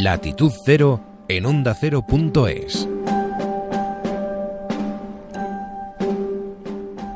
[0.00, 2.88] Latitud Cero en onda ondacero.es.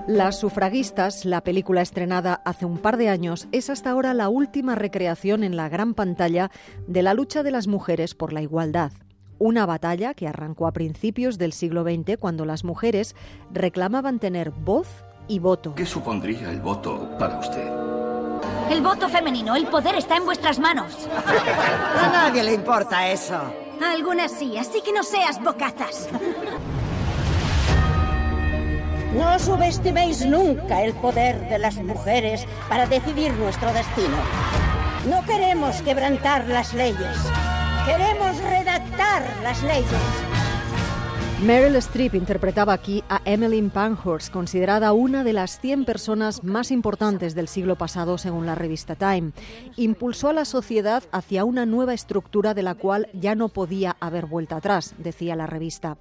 [0.06, 4.75] Las sufragistas, la película estrenada hace un par de años, es hasta ahora la última
[4.75, 6.51] recreación en la gran pantalla
[6.87, 8.93] de la lucha de las mujeres por la igualdad.
[9.38, 13.17] Una batalla que arrancó a principios del siglo XX cuando las mujeres
[13.51, 14.88] reclamaban tener voz
[15.29, 15.74] y voto.
[15.74, 17.85] ¿Qué supondría el voto para usted?
[18.70, 21.09] El voto femenino, el poder está en vuestras manos.
[21.16, 23.34] A nadie le importa eso.
[23.34, 26.08] A algunas sí, así que no seas bocazas.
[29.14, 34.16] No subestiméis nunca el poder de las mujeres para decidir nuestro destino.
[35.08, 37.16] No queremos quebrantar las leyes.
[37.86, 40.25] Queremos redactar las leyes.
[41.42, 47.34] Meryl Streep interpretaba aquí a Emmeline Pankhurst, considerada una de las 100 personas más importantes
[47.34, 49.32] del siglo pasado según la revista Time.
[49.77, 54.24] Impulsó a la sociedad hacia una nueva estructura de la cual ya no podía haber
[54.24, 55.98] vuelta atrás, decía la revista.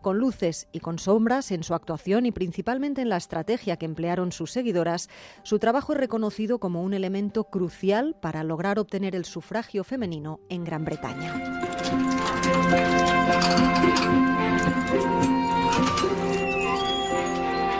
[0.00, 4.32] Con luces y con sombras en su actuación y principalmente en la estrategia que emplearon
[4.32, 5.10] sus seguidoras,
[5.42, 10.64] su trabajo es reconocido como un elemento crucial para lograr obtener el sufragio femenino en
[10.64, 11.77] Gran Bretaña.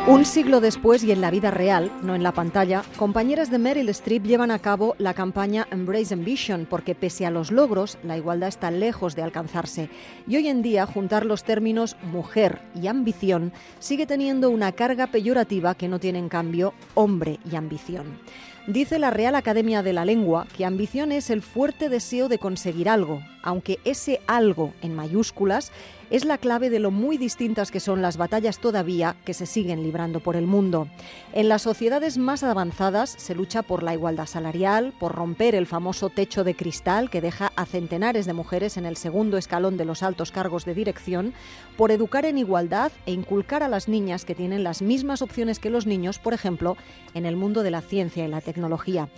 [0.09, 3.91] Un siglo después y en la vida real, no en la pantalla, compañeras de Meryl
[3.91, 8.49] Streep llevan a cabo la campaña Embrace Ambition porque pese a los logros, la igualdad
[8.49, 9.91] está lejos de alcanzarse.
[10.27, 15.75] Y hoy en día juntar los términos mujer y ambición sigue teniendo una carga peyorativa
[15.75, 18.19] que no tiene en cambio hombre y ambición.
[18.67, 22.89] Dice la Real Academia de la Lengua que ambición es el fuerte deseo de conseguir
[22.89, 25.73] algo, aunque ese algo en mayúsculas
[26.11, 29.83] es la clave de lo muy distintas que son las batallas todavía que se siguen
[29.83, 30.89] librando por el mundo.
[31.33, 36.09] En las sociedades más avanzadas se lucha por la igualdad salarial, por romper el famoso
[36.09, 40.03] techo de cristal que deja a centenares de mujeres en el segundo escalón de los
[40.03, 41.35] altos cargos de dirección,
[41.77, 45.71] por educar en igualdad e inculcar a las niñas que tienen las mismas opciones que
[45.71, 46.77] los niños, por ejemplo,
[47.15, 49.09] en el mundo de la ciencia y la tecnología.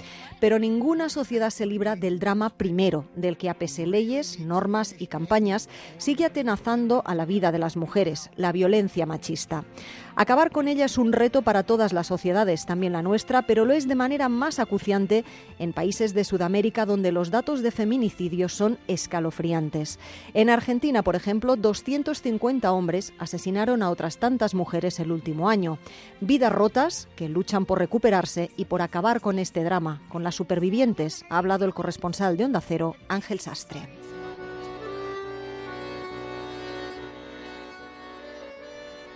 [0.40, 5.06] Pero ninguna sociedad se libra del drama primero, del que a pese leyes, normas y
[5.06, 9.64] campañas sigue atenazando a la vida de las mujeres, la violencia machista.
[10.20, 13.72] Acabar con ella es un reto para todas las sociedades, también la nuestra, pero lo
[13.72, 15.24] es de manera más acuciante
[15.58, 19.98] en países de Sudamérica donde los datos de feminicidio son escalofriantes.
[20.34, 25.78] En Argentina, por ejemplo, 250 hombres asesinaron a otras tantas mujeres el último año.
[26.20, 30.02] Vidas rotas que luchan por recuperarse y por acabar con este drama.
[30.10, 33.88] Con las supervivientes ha hablado el corresponsal de Onda Cero, Ángel Sastre.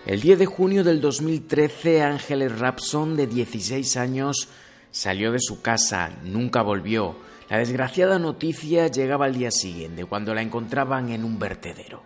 [0.06, 4.48] El 10 de junio del 2013, Ángeles Rapson, de 16 años,
[4.90, 7.16] salió de su casa, nunca volvió.
[7.48, 12.02] La desgraciada noticia llegaba al día siguiente, cuando la encontraban en un vertedero.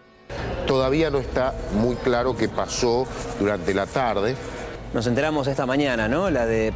[0.69, 3.05] Todavía no está muy claro qué pasó
[3.41, 4.37] durante la tarde.
[4.95, 6.31] Nos enteramos esta mañana, ¿no?
[6.31, 6.73] La de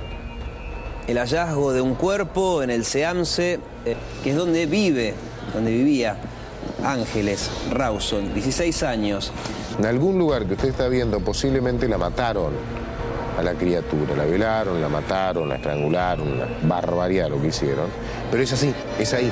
[1.07, 5.15] el hallazgo de un cuerpo en el Seamse, eh, que es donde vive,
[5.55, 6.17] donde vivía
[6.85, 9.33] Ángeles Rawson, 16 años.
[9.79, 12.53] En algún lugar que usted está viendo, posiblemente la mataron
[13.39, 17.89] a la criatura, la violaron, la mataron, la estrangularon, una barbaridad lo que hicieron.
[18.31, 19.31] Pero es así, es ahí.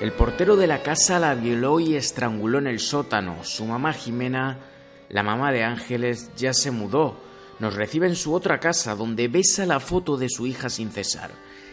[0.00, 3.44] El portero de la casa la violó y estranguló en el sótano.
[3.44, 4.58] Su mamá Jimena,
[5.08, 7.16] la mamá de Ángeles, ya se mudó.
[7.58, 11.30] Nos recibe en su otra casa donde besa la foto de su hija sin cesar.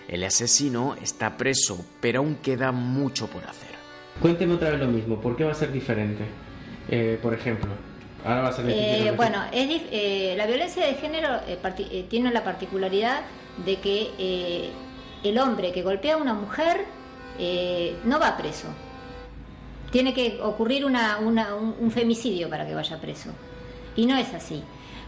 [0.07, 3.78] El asesino está preso, pero aún queda mucho por hacer.
[4.21, 6.23] Cuénteme otra vez lo mismo, ¿por qué va a ser diferente?
[6.89, 7.69] Eh, por ejemplo,
[8.25, 11.39] ahora va a ser eh, Bueno, eh, la violencia de género
[12.09, 13.21] tiene la particularidad
[13.65, 14.71] de que
[15.23, 16.85] el hombre que golpea a una mujer
[18.05, 18.67] no va preso.
[19.91, 23.31] Tiene que ocurrir un, un femicidio para que vaya preso.
[23.95, 24.63] Y no es así.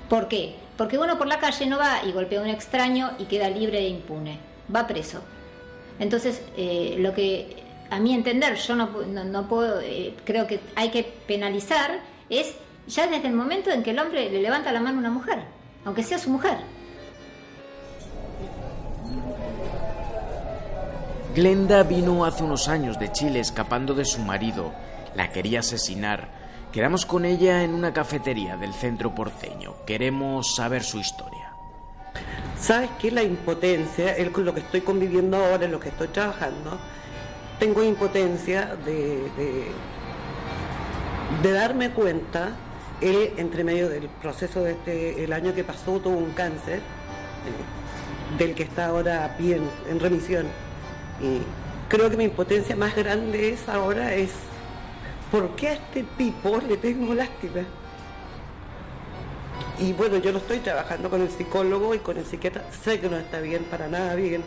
[0.09, 0.55] ¿Por qué?
[0.77, 3.79] Porque uno por la calle no va y golpea a un extraño y queda libre
[3.79, 5.21] e impune va preso.
[5.99, 10.89] Entonces, eh, lo que a mi entender, yo no, no, puedo, eh, creo que hay
[10.91, 11.99] que penalizar,
[12.29, 12.55] es
[12.87, 15.39] ya desde el momento en que el hombre le levanta la mano a una mujer,
[15.83, 16.57] aunque sea su mujer.
[21.35, 24.71] Glenda vino hace unos años de Chile escapando de su marido.
[25.15, 26.29] La quería asesinar.
[26.71, 29.75] Quedamos con ella en una cafetería del centro porteño.
[29.85, 31.53] Queremos saber su historia.
[32.57, 33.11] ¿Sabes qué?
[33.11, 36.77] La impotencia, es con lo que estoy conviviendo ahora, en lo que estoy trabajando,
[37.61, 39.21] tengo impotencia de,
[41.43, 42.55] de, darme cuenta,
[43.01, 48.39] él entre medio del proceso de este, el año que pasó tuvo un cáncer, eh,
[48.39, 50.47] del que está ahora bien, en remisión,
[51.21, 51.41] y
[51.87, 54.31] creo que mi impotencia más grande es ahora es
[55.31, 57.61] ¿por qué a este tipo le tengo lástima?
[59.77, 63.07] Y bueno, yo no estoy trabajando con el psicólogo y con el psiquiatra, sé que
[63.07, 64.43] no está bien, para nada bien,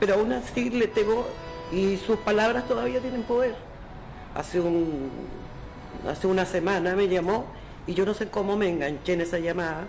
[0.00, 1.28] pero aún así le tengo,
[1.72, 3.54] y sus palabras todavía tienen poder.
[4.34, 5.10] Hace, un,
[6.08, 7.46] hace una semana me llamó
[7.86, 9.86] y yo no sé cómo me enganché en esa llamada.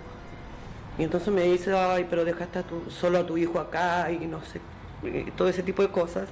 [0.98, 4.26] Y entonces me dice, ay, pero dejaste a tu, solo a tu hijo acá y
[4.26, 4.60] no sé,
[5.36, 6.28] todo ese tipo de cosas.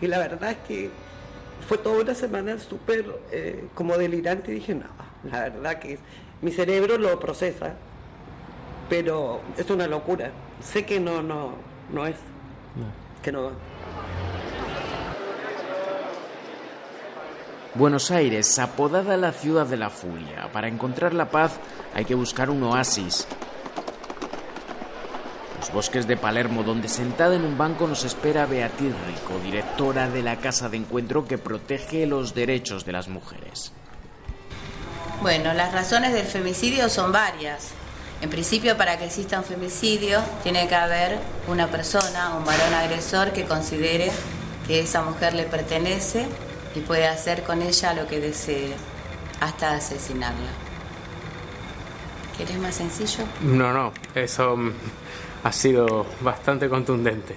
[0.00, 0.90] Y la verdad es que
[1.66, 4.86] fue toda una semana súper eh, como delirante y dije, no,
[5.30, 5.98] la verdad que
[6.42, 7.74] mi cerebro lo procesa,
[8.88, 10.30] pero es una locura.
[10.60, 11.54] Sé que no, no,
[11.92, 12.16] no es.
[13.22, 13.52] Que no.
[17.76, 20.48] Buenos Aires, apodada la ciudad de la furia.
[20.52, 21.54] Para encontrar la paz
[21.92, 23.26] hay que buscar un oasis.
[25.58, 30.22] Los bosques de Palermo, donde sentada en un banco nos espera Beatriz Rico, directora de
[30.22, 33.72] la casa de encuentro que protege los derechos de las mujeres.
[35.20, 37.70] Bueno, las razones del femicidio son varias.
[38.20, 41.18] En principio, para que exista un femicidio, tiene que haber
[41.48, 44.12] una persona, un varón agresor, que considere
[44.68, 46.28] que esa mujer le pertenece
[46.74, 48.74] y puede hacer con ella lo que desee,
[49.40, 50.50] hasta asesinarla.
[52.36, 53.24] ¿Quieres más sencillo?
[53.42, 54.72] No, no, eso mm,
[55.44, 57.36] ha sido bastante contundente.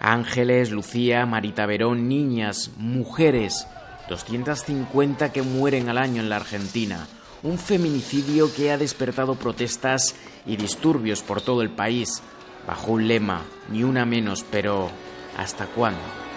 [0.00, 3.66] Ángeles, Lucía, Marita Verón, niñas, mujeres
[4.08, 7.06] 250 que mueren al año en la Argentina.
[7.42, 10.16] Un feminicidio que ha despertado protestas
[10.46, 12.22] y disturbios por todo el país,
[12.66, 14.90] bajo un lema, ni una menos, pero
[15.36, 16.27] ¿hasta cuándo?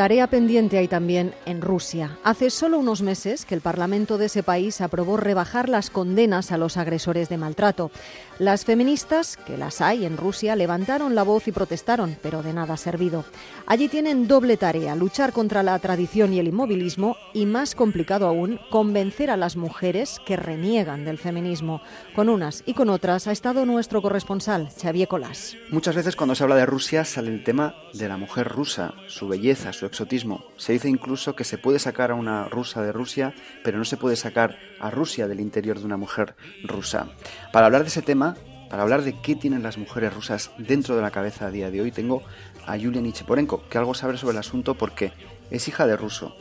[0.00, 2.16] Tarea pendiente hay también en Rusia.
[2.24, 6.56] Hace solo unos meses que el Parlamento de ese país aprobó rebajar las condenas a
[6.56, 7.90] los agresores de maltrato.
[8.38, 12.72] Las feministas, que las hay en Rusia, levantaron la voz y protestaron, pero de nada
[12.72, 13.26] ha servido.
[13.66, 18.58] Allí tienen doble tarea, luchar contra la tradición y el inmovilismo y, más complicado aún,
[18.70, 21.82] convencer a las mujeres que reniegan del feminismo.
[22.16, 25.58] Con unas y con otras ha estado nuestro corresponsal, Xavier Colás.
[25.68, 29.28] Muchas veces cuando se habla de Rusia sale el tema de la mujer rusa, su
[29.28, 30.44] belleza, su exotismo.
[30.56, 33.96] Se dice incluso que se puede sacar a una rusa de Rusia, pero no se
[33.96, 36.34] puede sacar a Rusia del interior de una mujer
[36.64, 37.08] rusa.
[37.52, 38.36] Para hablar de ese tema,
[38.70, 41.80] para hablar de qué tienen las mujeres rusas dentro de la cabeza a día de
[41.80, 42.22] hoy, tengo
[42.66, 45.12] a Yulia Nicheporenko, que algo sabe sobre el asunto porque
[45.50, 46.34] es hija de ruso,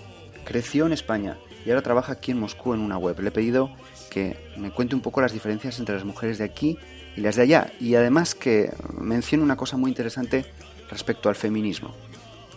[0.46, 3.20] creció en España y ahora trabaja aquí en Moscú en una web.
[3.20, 3.72] Le he pedido
[4.10, 6.78] que me cuente un poco las diferencias entre las mujeres de aquí
[7.16, 10.46] y las de allá y además que mencione una cosa muy interesante
[10.90, 11.96] respecto al feminismo.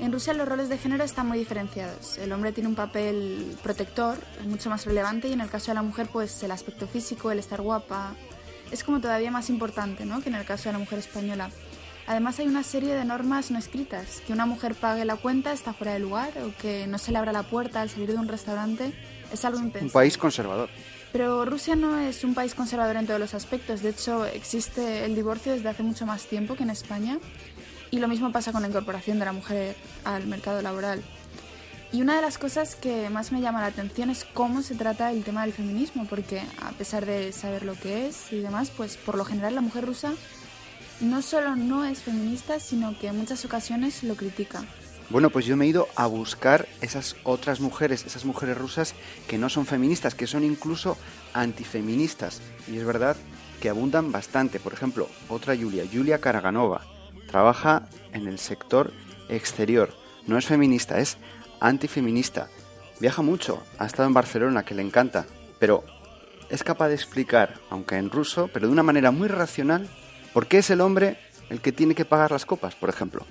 [0.02, 2.18] En Rusia los roles de género están muy diferenciados.
[2.18, 5.82] El hombre tiene un papel protector, mucho más relevante, y en el caso de la
[5.82, 8.16] mujer, pues el aspecto físico, el estar guapa,
[8.72, 10.20] es como todavía más importante ¿no?
[10.20, 11.50] que en el caso de la mujer española.
[12.08, 15.72] Además hay una serie de normas no escritas, que una mujer pague la cuenta está
[15.72, 18.26] fuera de lugar o que no se le abra la puerta al salir de un
[18.26, 18.92] restaurante
[19.32, 19.86] es algo impensable.
[19.86, 20.68] Un país conservador.
[21.12, 25.14] Pero Rusia no es un país conservador en todos los aspectos, de hecho existe el
[25.14, 27.18] divorcio desde hace mucho más tiempo que en España
[27.92, 31.02] y lo mismo pasa con la incorporación de la mujer al mercado laboral.
[31.92, 35.12] Y una de las cosas que más me llama la atención es cómo se trata
[35.12, 38.96] el tema del feminismo, porque a pesar de saber lo que es y demás, pues
[38.96, 40.14] por lo general la mujer rusa
[41.02, 44.64] no solo no es feminista, sino que en muchas ocasiones lo critica.
[45.10, 48.94] Bueno, pues yo me he ido a buscar esas otras mujeres, esas mujeres rusas
[49.28, 50.96] que no son feministas, que son incluso
[51.34, 52.40] antifeministas.
[52.68, 53.18] Y es verdad
[53.60, 54.60] que abundan bastante.
[54.60, 56.86] Por ejemplo, otra Julia, Julia Karaganova,
[57.28, 58.92] Trabaja en el sector
[59.28, 59.94] exterior.
[60.26, 61.16] No es feminista, es
[61.60, 62.48] antifeminista.
[63.00, 65.26] Viaja mucho, ha estado en Barcelona, que le encanta,
[65.58, 65.84] pero
[66.50, 69.88] es capaz de explicar, aunque en ruso, pero de una manera muy racional,
[70.32, 71.18] por qué es el hombre
[71.50, 73.24] el que tiene que pagar las copas, por ejemplo.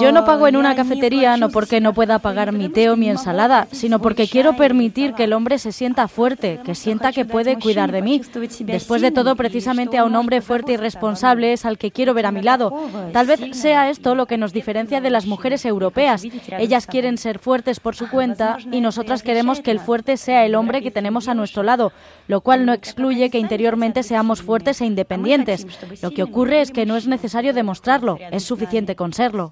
[0.00, 3.08] Yo no pago en una cafetería no porque no pueda pagar mi té o mi
[3.08, 7.58] ensalada, sino porque quiero permitir que el hombre se sienta fuerte, que sienta que puede
[7.58, 8.20] cuidar de mí.
[8.60, 12.26] Después de todo, precisamente a un hombre fuerte y responsable es al que quiero ver
[12.26, 12.72] a mi lado.
[13.12, 16.24] Tal vez sea esto lo que nos diferencia de las mujeres europeas.
[16.58, 20.54] Ellas quieren ser fuertes por su cuenta y nosotras queremos que el fuerte sea el
[20.54, 21.92] hombre que tenemos a nuestro lado,
[22.28, 25.66] lo cual no excluye que interiormente seamos fuertes e independientes.
[26.02, 29.50] Lo que ocurre es que no es necesario demostrarlo, es suficiente con serlo.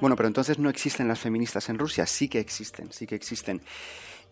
[0.00, 3.60] Bueno, pero entonces no existen las feministas en Rusia, sí que existen, sí que existen.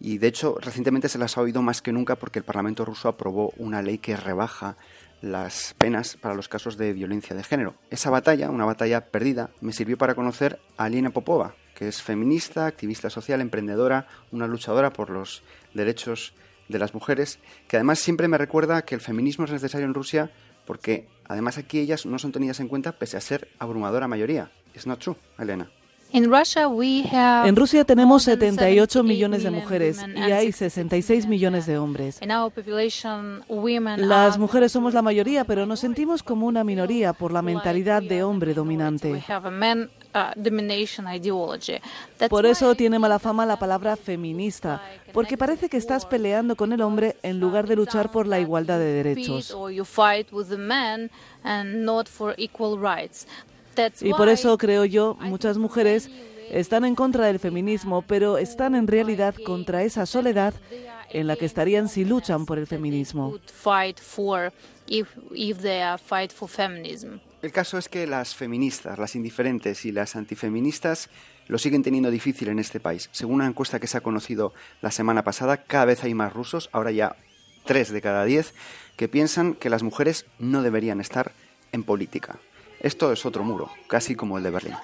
[0.00, 3.08] Y de hecho, recientemente se las ha oído más que nunca porque el Parlamento ruso
[3.08, 4.76] aprobó una ley que rebaja
[5.20, 7.74] las penas para los casos de violencia de género.
[7.90, 12.66] Esa batalla, una batalla perdida, me sirvió para conocer a Alina Popova, que es feminista,
[12.66, 16.34] activista social, emprendedora, una luchadora por los derechos
[16.68, 20.30] de las mujeres, que además siempre me recuerda que el feminismo es necesario en Rusia
[20.66, 24.50] porque además aquí ellas no son tenidas en cuenta pese a ser abrumadora mayoría.
[24.74, 25.70] ¿Es not true, Elena?
[27.44, 32.20] En Rusia tenemos 78 millones de mujeres y hay 66 millones de hombres.
[33.96, 38.22] Las mujeres somos la mayoría, pero nos sentimos como una minoría por la mentalidad de
[38.22, 39.24] hombre dominante.
[42.30, 44.80] Por eso tiene mala fama la palabra feminista,
[45.12, 48.78] porque parece que estás peleando con el hombre en lugar de luchar por la igualdad
[48.78, 49.52] de derechos.
[54.00, 56.10] Y por eso creo yo, muchas mujeres
[56.50, 60.54] están en contra del feminismo, pero están en realidad contra esa soledad
[61.10, 63.38] en la que estarían si luchan por el feminismo.
[67.42, 71.08] El caso es que las feministas, las indiferentes y las antifeministas
[71.46, 73.08] lo siguen teniendo difícil en este país.
[73.12, 76.70] Según una encuesta que se ha conocido la semana pasada, cada vez hay más rusos,
[76.72, 77.16] ahora ya
[77.64, 78.54] tres de cada diez,
[78.96, 81.32] que piensan que las mujeres no deberían estar
[81.72, 82.38] en política.
[82.84, 84.76] Esto es otro muro, casi como el de Berlín.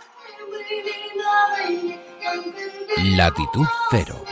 [3.15, 4.25] Latitud cero.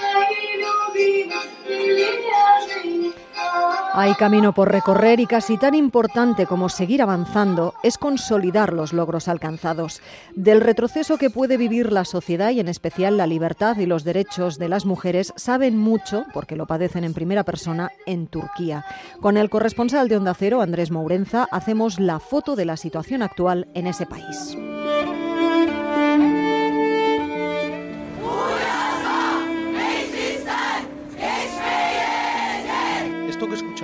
[4.00, 9.26] Hay camino por recorrer y casi tan importante como seguir avanzando es consolidar los logros
[9.26, 10.02] alcanzados.
[10.36, 14.56] Del retroceso que puede vivir la sociedad y en especial la libertad y los derechos
[14.56, 18.84] de las mujeres saben mucho, porque lo padecen en primera persona, en Turquía.
[19.20, 23.66] Con el corresponsal de Onda Cero, Andrés Mourenza, hacemos la foto de la situación actual
[23.74, 24.56] en ese país.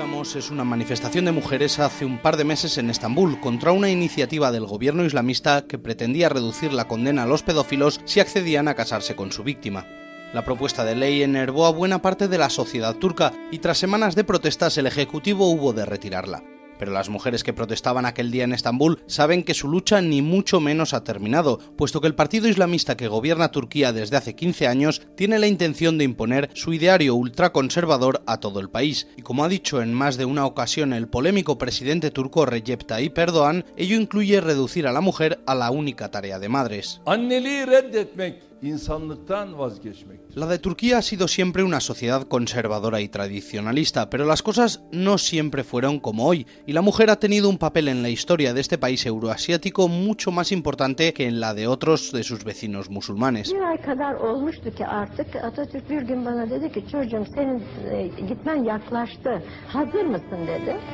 [0.05, 4.53] Es una manifestación de mujeres hace un par de meses en Estambul contra una iniciativa
[4.53, 9.17] del gobierno islamista que pretendía reducir la condena a los pedófilos si accedían a casarse
[9.17, 9.87] con su víctima.
[10.35, 14.15] La propuesta de ley enervó a buena parte de la sociedad turca y tras semanas
[14.15, 16.43] de protestas el Ejecutivo hubo de retirarla.
[16.79, 20.61] Pero las mujeres que protestaban aquel día en Estambul saben que su lucha ni mucho
[20.61, 25.03] menos ha terminado, puesto que el partido islamista que gobierna Turquía desde hace 15 años
[25.17, 29.09] tiene la intención de imponer su ideario ultraconservador a todo el país.
[29.17, 33.17] Y como ha dicho en más de una ocasión el polémico presidente turco Recep Tayyip
[33.19, 37.01] Erdogan, ello incluye reducir a la mujer a la única tarea de madres.
[40.35, 45.19] La de Turquía ha sido siempre una sociedad conservadora y tradicionalista, pero las cosas no
[45.19, 48.63] siempre fueron como hoy, y la mujer ha tenido un papel en la historia de
[48.63, 53.53] este país euroasiático mucho más importante que en la de otros de sus vecinos musulmanes.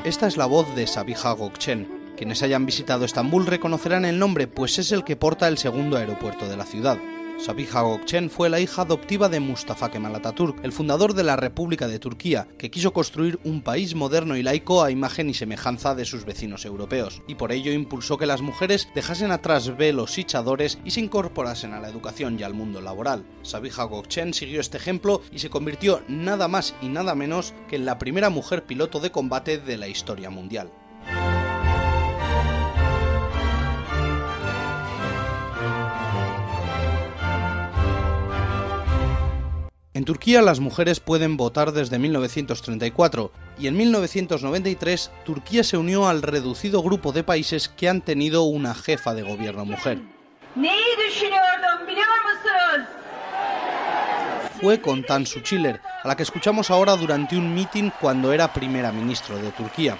[0.04, 2.00] Esta es la voz de Sabiha Gökçen.
[2.16, 6.48] Quienes hayan visitado Estambul reconocerán el nombre, pues es el que porta el segundo aeropuerto
[6.48, 6.98] de la ciudad.
[7.40, 11.88] Sabiha Gökçen fue la hija adoptiva de Mustafa Kemal Atatürk, el fundador de la República
[11.88, 16.04] de Turquía, que quiso construir un país moderno y laico a imagen y semejanza de
[16.04, 20.78] sus vecinos europeos, y por ello impulsó que las mujeres dejasen atrás velos y chadores
[20.84, 23.24] y se incorporasen a la educación y al mundo laboral.
[23.40, 27.86] Sabiha Gökçen siguió este ejemplo y se convirtió nada más y nada menos que en
[27.86, 30.70] la primera mujer piloto de combate de la historia mundial.
[40.00, 46.22] En Turquía las mujeres pueden votar desde 1934 y en 1993 Turquía se unió al
[46.22, 50.00] reducido grupo de países que han tenido una jefa de gobierno mujer.
[54.62, 58.92] Fue con Tansu Çiller, a la que escuchamos ahora durante un mitin cuando era primera
[58.92, 59.98] ministra de Turquía.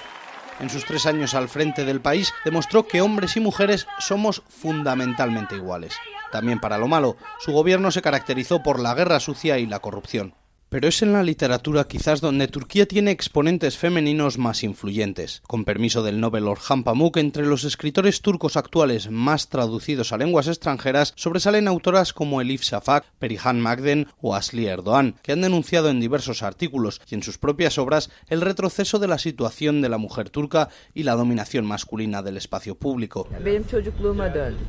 [0.61, 5.57] En sus tres años al frente del país demostró que hombres y mujeres somos fundamentalmente
[5.57, 5.95] iguales.
[6.31, 10.35] También para lo malo, su gobierno se caracterizó por la guerra sucia y la corrupción
[10.71, 15.43] pero es en la literatura quizás donde Turquía tiene exponentes femeninos más influyentes.
[15.49, 20.47] Con permiso del Nobel Orhan Pamuk, entre los escritores turcos actuales más traducidos a lenguas
[20.47, 25.99] extranjeras sobresalen autoras como Elif Shafak, Perihan Magden o Asli Erdoğan, que han denunciado en
[25.99, 30.31] diversos artículos y en sus propias obras el retroceso de la situación de la mujer
[30.31, 33.29] turca y la dominación masculina del espacio público.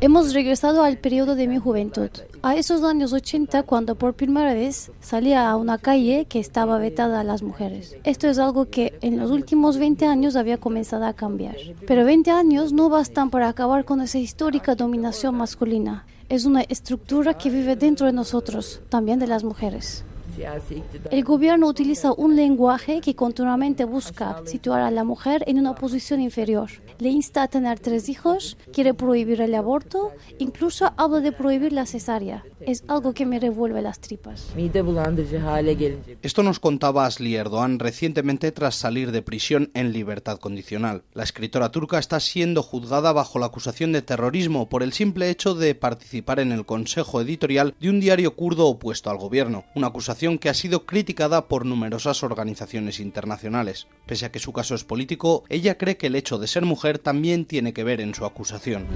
[0.01, 2.09] Hemos regresado al periodo de mi juventud,
[2.41, 7.19] a esos años 80 cuando por primera vez salía a una calle que estaba vetada
[7.19, 7.97] a las mujeres.
[8.05, 11.57] Esto es algo que en los últimos 20 años había comenzado a cambiar.
[11.85, 16.05] Pero 20 años no bastan para acabar con esa histórica dominación masculina.
[16.29, 20.05] Es una estructura que vive dentro de nosotros, también de las mujeres.
[21.11, 26.21] El gobierno utiliza un lenguaje que continuamente busca situar a la mujer en una posición
[26.21, 26.69] inferior.
[26.99, 31.85] Le insta a tener tres hijos, quiere prohibir el aborto, incluso habla de prohibir la
[31.85, 32.43] cesárea.
[32.61, 34.47] Es algo que me revuelve las tripas.
[36.21, 41.03] Esto nos contaba Asli Erdogan recientemente tras salir de prisión en libertad condicional.
[41.13, 45.55] La escritora turca está siendo juzgada bajo la acusación de terrorismo por el simple hecho
[45.55, 50.30] de participar en el consejo editorial de un diario kurdo opuesto al gobierno, una acusación
[50.37, 53.87] que ha sido criticada por numerosas organizaciones internacionales.
[54.05, 56.99] Pese a que su caso es político, ella cree que el hecho de ser mujer
[56.99, 58.87] también tiene que ver en su acusación.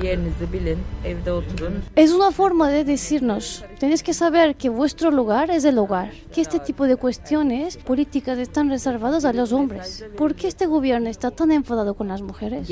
[1.95, 6.41] Es una forma de decirnos, tenéis que saber que vuestro lugar es el hogar, que
[6.41, 10.05] este tipo de cuestiones políticas están reservadas a los hombres.
[10.17, 12.67] ¿Por qué este gobierno está tan enfadado con las mujeres?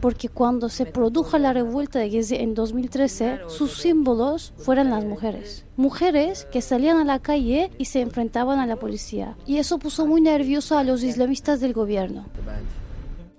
[0.00, 5.65] Porque cuando se produjo la revuelta de Gezi en 2013, sus símbolos fueron las mujeres.
[5.76, 9.36] Mujeres que salían a la calle y se enfrentaban a la policía.
[9.46, 12.24] Y eso puso muy nervioso a los islamistas del gobierno.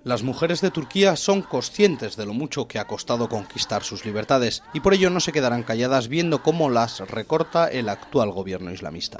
[0.04, 4.62] Las mujeres de Turquía son conscientes de lo mucho que ha costado conquistar sus libertades
[4.72, 9.18] y por ello no se quedarán calladas viendo cómo las recorta el actual gobierno islamista.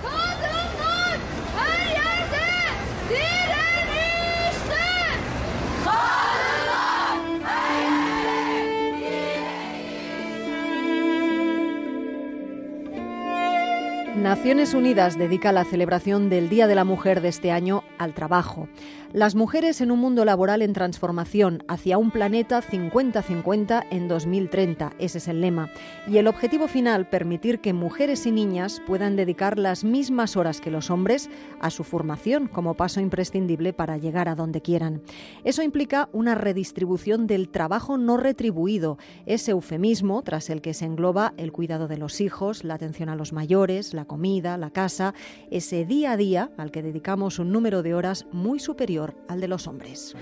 [14.23, 18.69] Naciones Unidas dedica la celebración del Día de la Mujer de este año al trabajo.
[19.15, 25.17] Las mujeres en un mundo laboral en transformación hacia un planeta 50-50 en 2030, ese
[25.17, 25.71] es el lema.
[26.07, 30.71] Y el objetivo final, permitir que mujeres y niñas puedan dedicar las mismas horas que
[30.71, 35.01] los hombres a su formación como paso imprescindible para llegar a donde quieran.
[35.43, 41.33] Eso implica una redistribución del trabajo no retribuido, ese eufemismo tras el que se engloba
[41.39, 45.15] el cuidado de los hijos, la atención a los mayores, la comida, la casa,
[45.51, 48.98] ese día a día al que dedicamos un número de horas muy superior
[49.29, 50.15] al de los hombres.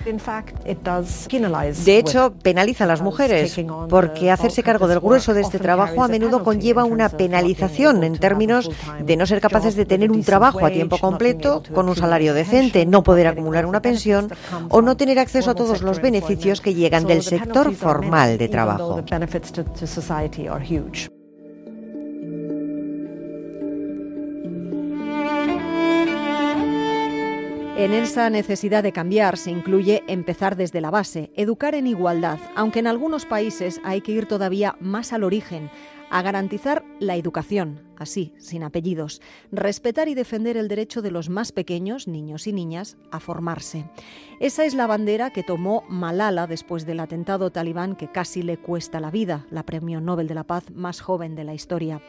[1.85, 3.56] De hecho, penaliza a las mujeres,
[3.88, 8.71] porque hacerse cargo del grueso de este trabajo a menudo conlleva una penalización en términos
[9.04, 12.87] de no ser capaces de tener un trabajo a tiempo completo, con un salario decente,
[12.87, 14.30] no poder acumular una pensión
[14.68, 19.03] o no tener acceso a todos los beneficios que llegan del sector formal de trabajo.
[27.76, 32.78] En esa necesidad de cambiar se incluye empezar desde la base, educar en igualdad, aunque
[32.78, 35.70] en algunos países hay que ir todavía más al origen,
[36.08, 39.20] a garantizar la educación, así, sin apellidos,
[39.52, 43.84] respetar y defender el derecho de los más pequeños, niños y niñas, a formarse.
[44.40, 49.00] Esa es la bandera que tomó Malala después del atentado talibán que casi le cuesta
[49.00, 52.00] la vida, la Premio Nobel de la Paz más joven de la historia.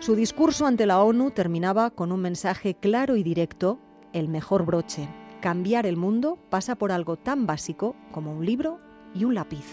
[0.00, 3.78] Su discurso ante la ONU terminaba con un mensaje claro y directo
[4.14, 5.06] el mejor broche.
[5.42, 8.80] Cambiar el mundo pasa por algo tan básico como un libro
[9.14, 9.66] y un lápiz.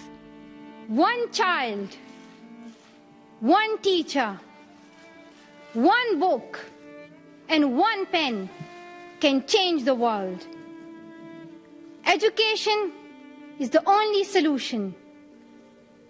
[0.89, 1.89] One child,
[3.41, 4.37] one teacher,
[5.73, 6.57] one book
[7.47, 8.49] and one pen
[9.21, 10.41] can change the world.
[12.05, 12.91] Education
[13.59, 14.93] is the only solution.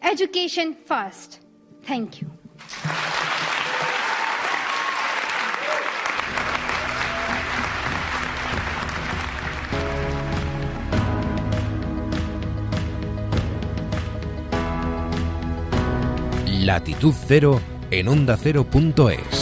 [0.02, 1.42] Education first.
[1.84, 2.32] Thank you.
[16.72, 17.60] Latitud Cero
[17.92, 19.41] en onda ondacero.es.